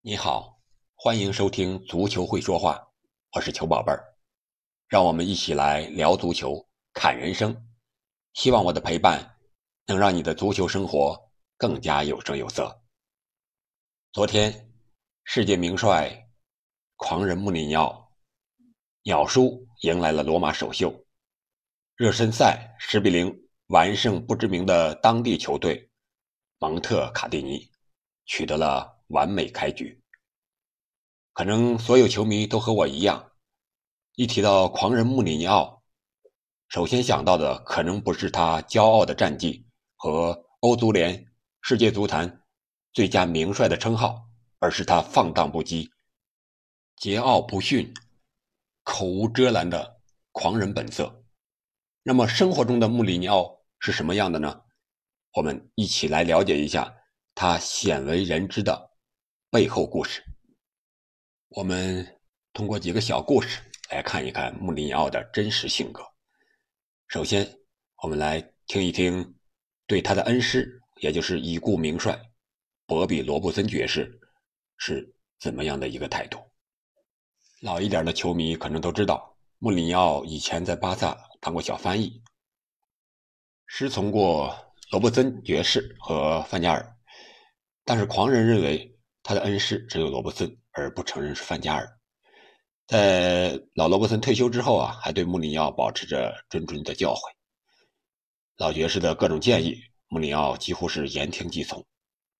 [0.00, 0.60] 你好，
[0.94, 2.92] 欢迎收听足球会说话，
[3.32, 4.14] 我是球宝贝儿，
[4.86, 7.68] 让我们一起来聊足球、看人生。
[8.32, 9.38] 希望我的陪伴
[9.86, 11.20] 能让你的足球生活
[11.56, 12.80] 更加有声有色。
[14.12, 14.72] 昨天，
[15.24, 16.28] 世界名帅
[16.94, 18.12] 狂人穆里尼奥
[19.02, 20.94] 鸟叔迎来了罗马首秀，
[21.96, 23.36] 热身赛十比零
[23.66, 25.90] 完胜不知名的当地球队
[26.60, 27.68] 蒙特卡蒂尼，
[28.26, 28.96] 取得了。
[29.08, 30.02] 完美开局，
[31.32, 33.32] 可能所有球迷都和我一样，
[34.16, 35.82] 一提到狂人穆里尼奥，
[36.68, 42.42] 首先想到的可能不是他骄傲的战绩和欧足联、世界足坛
[42.92, 45.90] 最佳名帅的称号，而是他放荡不羁、
[47.00, 47.94] 桀骜不驯、
[48.82, 50.00] 口无遮拦的
[50.32, 51.24] 狂人本色。
[52.02, 54.62] 那么，生活中的穆里尼奥是什么样的呢？
[55.32, 56.94] 我们一起来了解一下
[57.34, 58.90] 他鲜为人知的。
[59.50, 60.22] 背后故事，
[61.48, 62.20] 我们
[62.52, 66.02] 通过几个小故事来看一看穆里尼奥的真实性格。
[67.06, 67.58] 首先，
[68.02, 69.34] 我们来听一听
[69.86, 72.20] 对他的恩师，也就是已故名帅
[72.84, 74.20] 博比·罗布森爵士
[74.76, 76.38] 是怎么样的一个态度。
[77.62, 82.22] 老一点的球迷可能都知道，穆里尼奥以前在巴萨当过小翻译，
[83.66, 86.98] 师从过罗布森爵士和范加尔，
[87.86, 88.94] 但是狂人认为。
[89.28, 91.86] 他的恩师只有罗伯森，而不承认是范加尔。
[92.86, 97.20] 在老罗伯森退休之后啊，还对穆里尼奥保持着谆谆的教诲。
[98.56, 99.76] 老爵士的各种建议，
[100.08, 101.84] 穆里尼奥几乎是言听计从。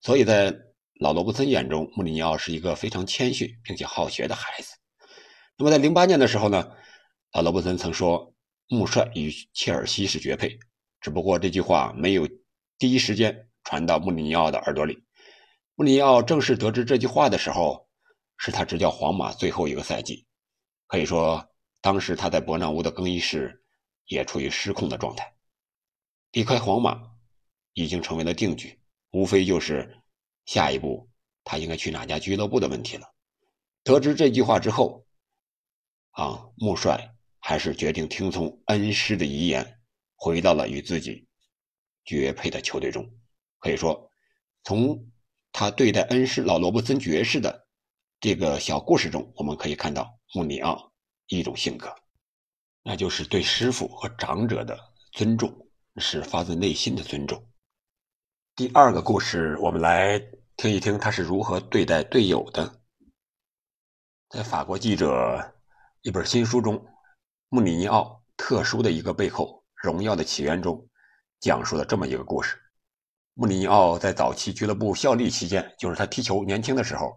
[0.00, 0.52] 所以在
[0.98, 4.74] 老罗伯森眼中，穆里尼奥是一个非常谦逊并且好学的孩子。
[5.56, 6.68] 那么在零八年的时候呢，
[7.32, 8.34] 老罗伯森曾说
[8.66, 10.58] 穆帅与切尔西是绝配，
[11.00, 12.28] 只不过这句话没有
[12.76, 14.98] 第一时间传到穆里尼奥的耳朵里。
[15.82, 17.88] 穆里奥正式得知这句话的时候，
[18.36, 20.24] 是他执教皇马最后一个赛季。
[20.86, 21.44] 可以说，
[21.80, 23.64] 当时他在伯纳乌的更衣室
[24.06, 25.34] 也处于失控的状态。
[26.30, 27.02] 离开皇马
[27.72, 28.78] 已经成为了定局，
[29.10, 30.00] 无非就是
[30.46, 31.10] 下一步
[31.42, 33.12] 他应该去哪家俱乐部的问题了。
[33.82, 35.04] 得知这句话之后，
[36.12, 39.80] 啊，穆帅还是决定听从恩师的遗言，
[40.14, 41.26] 回到了与自己
[42.04, 43.04] 绝配的球队中。
[43.58, 44.08] 可以说，
[44.62, 45.04] 从
[45.52, 47.66] 他对待恩师老罗伯森爵士的
[48.18, 50.90] 这个小故事中，我们可以看到穆里奥
[51.26, 51.94] 一种性格，
[52.82, 54.78] 那就是对师傅和长者的
[55.12, 57.46] 尊重，是发自内心的尊重。
[58.56, 60.18] 第二个故事，我们来
[60.56, 62.80] 听一听他是如何对待队友的。
[64.30, 65.54] 在法国记者
[66.00, 66.76] 一本新书中，
[67.50, 70.88] 《穆里尼奥特殊的一个背后：荣耀的起源》中，
[71.40, 72.58] 讲述了这么一个故事。
[73.34, 77.16] 穆里尼奥在早期俱乐部效力期间，就是他踢球年轻的时候，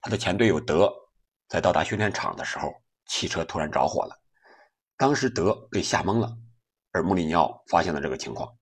[0.00, 0.92] 他的前队友德
[1.48, 2.74] 在到达训练场的时候，
[3.06, 4.20] 汽车突然着火了。
[4.96, 6.36] 当时德被吓懵了，
[6.90, 8.52] 而穆里尼奥发现了这个情况，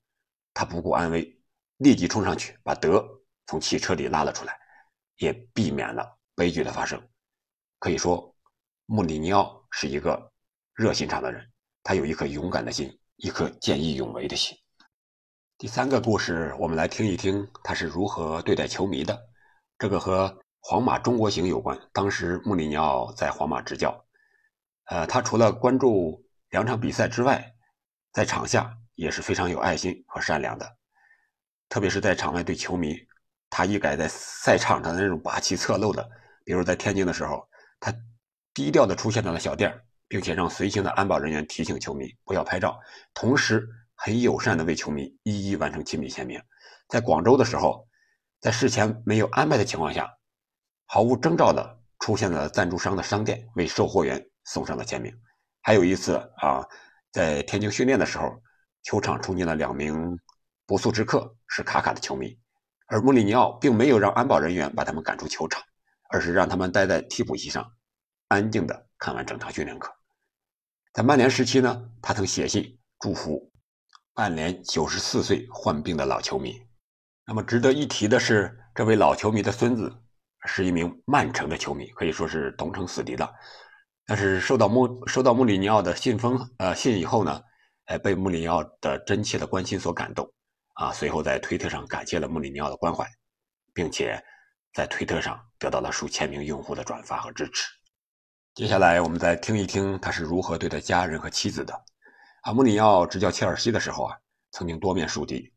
[0.53, 1.35] 他不顾安危，
[1.77, 3.03] 立即冲上去把德
[3.47, 4.55] 从汽车里拉了出来，
[5.17, 7.01] 也避免了悲剧的发生。
[7.79, 8.35] 可以说，
[8.85, 10.31] 穆里尼奥是一个
[10.75, 11.43] 热心肠的人，
[11.81, 14.55] 他有一颗勇敢的心，一颗见义勇为的心。
[15.63, 19.17] 第三个故事，我们来听一听他是如何对待球迷的。
[19.79, 21.79] 这个和皇马中国行有关。
[21.93, 24.03] 当时穆里尼奥在皇马执教，
[24.87, 27.49] 呃，他除了关注两场比赛之外，
[28.11, 30.69] 在场下也是非常有爱心和善良的。
[31.69, 32.97] 特别是在场外对球迷，
[33.49, 36.05] 他一改在赛场上的那种霸气侧漏的。
[36.43, 37.47] 比如在天津的时候，
[37.79, 37.89] 他
[38.53, 39.73] 低调的出现在了小店，
[40.09, 42.77] 并且让随行的安保人员提醒球迷不要拍照，
[43.13, 43.65] 同时。
[43.95, 46.41] 很友善的为球迷一一完成亲笔签名。
[46.87, 47.87] 在广州的时候，
[48.39, 50.09] 在事前没有安排的情况下，
[50.85, 55.13] 毫无征兆的出现了赞助商的商店，为售货员送上了签名。
[55.61, 56.67] 还有一次啊，
[57.11, 58.41] 在天津训练的时候，
[58.83, 60.19] 球场冲进了两名
[60.65, 62.37] 不速之客，是卡卡的球迷，
[62.87, 65.63] 而穆里尼奥并没有让安保人员把他们赶出球场，
[66.09, 67.71] 而是让他们待在替补席上，
[68.27, 69.89] 安静的看完整场训练课。
[70.91, 73.52] 在曼联时期呢，他曾写信祝福。
[74.15, 76.61] 曼联九十四岁患病的老球迷，
[77.25, 79.91] 那么值得一提的是，这位老球迷的孙子
[80.45, 83.27] 是一名曼城的球迷，可以说是同城死敌了。
[84.05, 87.41] 但是收到穆收到穆里尼奥的信封呃信以后呢，
[87.85, 90.31] 呃被穆里尼奥的真切的关心所感动，
[90.73, 93.09] 啊，随后在推特上感谢了穆里尼奥的关怀，
[93.73, 94.23] 并且
[94.75, 97.67] 在推特上得到了数千名用户的转发和支持。
[98.53, 101.73] 接下来我们再听一听他是如何对待家人和妻子的。
[102.43, 104.17] 阿穆里奥执教切尔西的时候啊，
[104.51, 105.49] 曾经多面树敌，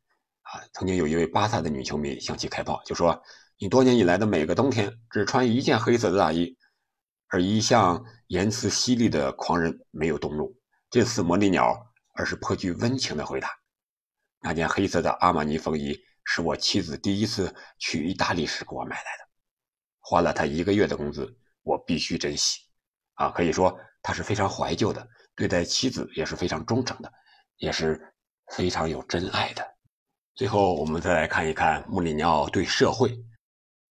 [0.43, 3.21] 啊，曾经有一位巴萨的女球迷向其开炮，就说
[3.59, 6.57] 你多年以来的每个冬天只穿一件黑色的大衣，
[7.27, 10.57] 而一向言辞犀利的狂人没有动怒。
[10.89, 11.77] 这次魔力鸟
[12.15, 13.51] 而是颇具温情的回答
[14.41, 19.29] ：“那件黑色的阿玛尼风衣是我妻子第一次去意大利时给我买来的，
[19.99, 22.61] 花了她一个月的工资，我必须珍惜。
[23.15, 27.13] 啊，可以说他是非常怀旧的，对待妻子也是非常忠诚的，
[27.59, 28.13] 也是
[28.55, 29.65] 非常有真爱的。
[30.35, 33.17] 最后，我们再来看一看穆里尼奥对社会、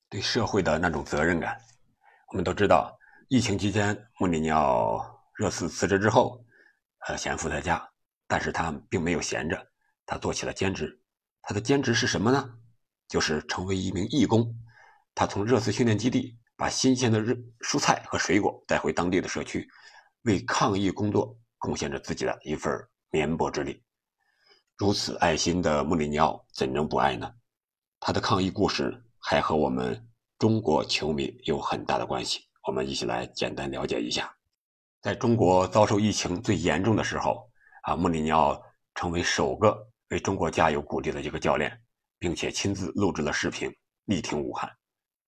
[0.09, 1.57] 对社会的那种责任感。
[2.29, 2.97] 我们都知道，
[3.29, 4.99] 疫情期间，穆里尼奥
[5.35, 6.43] 热刺辞职之后。
[7.07, 7.87] 呃，闲赋在家，
[8.27, 9.67] 但是他并没有闲着，
[10.07, 10.99] 他做起了兼职。
[11.43, 12.49] 他的兼职是什么呢？
[13.07, 14.51] 就是成为一名义工。
[15.13, 19.69] 他从热刺训练基地把新鲜的热蔬菜和水果带回当地的社区，
[20.25, 22.73] 为抗疫工作贡献着自己的一份
[23.11, 23.81] 绵薄之力。
[24.75, 27.31] 如此爱心的穆里尼奥怎能不爱呢？
[27.99, 32.41] 他的抗疫故事还和我们中国球迷有很大的关系。
[32.67, 34.35] 我们一起来简单了解一下。
[34.99, 37.47] 在中国遭受疫情最严重的时候，
[37.83, 38.59] 啊，穆里尼奥
[38.95, 39.77] 成为首个
[40.09, 41.79] 为中国加油鼓励的一个教练，
[42.17, 43.71] 并且亲自录制了视频
[44.05, 44.67] 力挺武汉。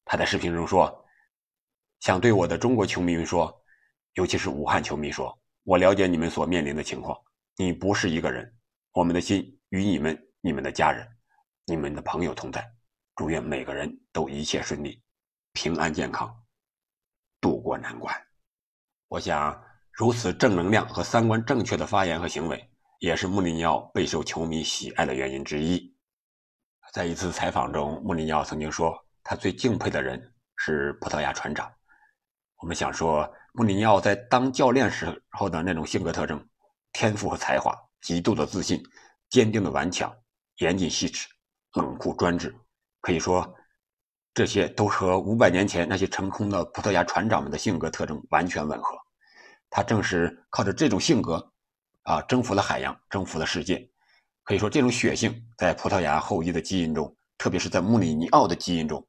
[0.05, 1.05] 他在视频中说
[2.01, 3.55] ：“想对我的中国球迷们说，
[4.17, 5.33] 尤其是武汉球迷说，
[5.63, 7.15] 我了解你们所面临的情况，
[7.55, 8.51] 你不是一个人，
[8.91, 11.07] 我们的心与你们、你们的家人、
[11.65, 12.67] 你们的朋友同在。
[13.15, 15.01] 祝愿每个人都一切顺利，
[15.53, 16.35] 平安健康，
[17.39, 18.13] 渡过难关。”
[19.07, 19.63] 我想。
[19.99, 25.91] 如此正能量和三观正确的发言和行为，也是穆里尼奥备受球迷喜爱的原因之一。
[26.93, 30.21] 在一次采访中，穆里尼奥曾经说，他最敬佩的人
[30.57, 31.67] 是葡萄牙船长。
[32.57, 36.43] 我们想说，穆里尼奥在当教练时候的那种性格特征、
[36.91, 37.71] 天赋和才华、
[38.01, 38.81] 极度的自信、
[39.29, 40.11] 坚定的顽强、
[40.57, 41.27] 严谨细致、
[41.73, 42.55] 冷酷专制，
[42.99, 43.47] 可以说，
[44.33, 48.97] 这些都和五百年前那些成功的葡萄牙船长们的性格特征完全吻合。
[49.69, 51.51] 他正是靠着这种性格，
[52.03, 53.87] 啊，征服了海洋，征服了世界。
[54.43, 59.05] 可以说，这种血性在葡萄牙后裔的基因中，特别是在穆里尼奥的基因中，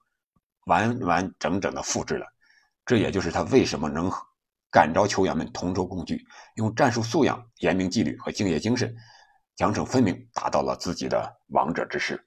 [0.67, 2.27] 完完整整的复制了。
[2.88, 4.11] 这也就是他为什么能
[4.70, 6.25] 感召球员们同舟共济，
[6.55, 8.96] 用战术素养、严明纪律和敬业精神，
[9.56, 12.25] 奖惩分明，达到了自己的王者之势。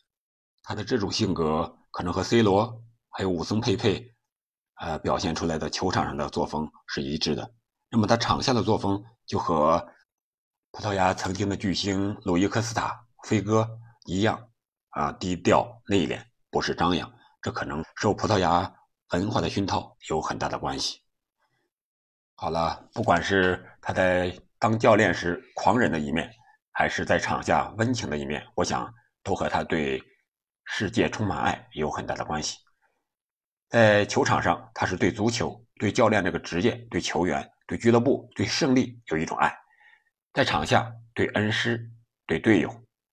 [0.61, 2.79] 他的这种性格，可能和 C 罗
[3.09, 4.13] 还有武松佩佩，
[4.75, 7.51] 呃，表现出来的球场上的作风是一致的。
[7.89, 9.83] 那么他场下的作风就和
[10.69, 13.67] 葡萄牙曾经的巨星鲁伊科斯塔飞哥
[14.05, 14.47] 一样
[14.91, 17.11] 啊，低调内敛，不是张扬。
[17.41, 18.71] 这可能受葡萄牙
[19.11, 20.99] 文化的熏陶有很大的关系。
[22.35, 26.31] 好了，不管是他在当教练时狂人的一面，
[26.71, 28.93] 还是在场下温情的一面，我想
[29.23, 30.01] 都和他对
[30.65, 32.57] 世界充满爱有很大的关系。
[33.69, 37.49] 在球场上，他是对足球、对教练这个职业、对球员。
[37.67, 39.57] 对俱乐部、对胜利有一种爱，
[40.33, 41.89] 在场下对恩师、
[42.27, 42.69] 对队友、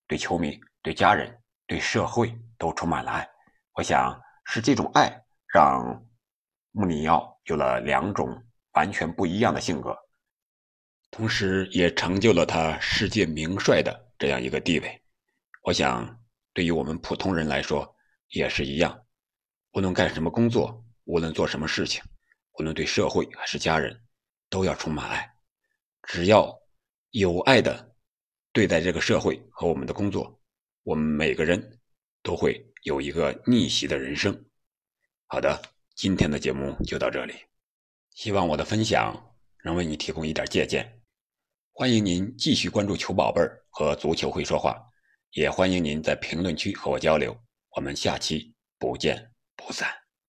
[0.09, 1.33] 对球迷、对家人、
[1.69, 3.29] 对社会都充满了爱。
[3.75, 5.09] 我想是这种爱
[5.53, 6.06] 让
[6.73, 8.29] 穆里尼奥有了两种
[8.73, 9.97] 完全不一样的性格，
[11.11, 15.03] 同时也成就了他世界名帅的这样一个地位。
[15.62, 16.21] 我想
[16.53, 17.97] 对于我们普通人来说
[18.29, 18.99] 也是一样，
[19.73, 22.03] 无论干什么工作，无论做什么事情，
[22.59, 24.00] 无论对社会还是家人。
[24.50, 25.31] 都要充满爱，
[26.05, 26.59] 只要
[27.11, 27.95] 有爱的
[28.50, 30.40] 对待这个社会和我们的工作，
[30.85, 31.78] 我们每个人
[32.23, 34.48] 都会有一个逆袭的人生。
[35.30, 35.61] 好的，
[35.94, 37.35] 今天的节目就到这里，
[38.14, 39.14] 希望我的分享
[39.62, 41.02] 能为你提供一点借鉴。
[41.70, 44.82] 欢迎您继续关注球宝贝儿和足球会说话，
[45.32, 47.38] 也欢迎您在评论区和我交流。
[47.76, 49.98] 我们下期不见不散。